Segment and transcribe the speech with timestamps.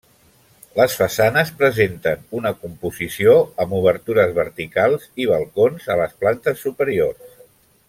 [0.77, 7.39] Les façanes presenten una composició amb obertures verticals i balcons a les plantes superiors.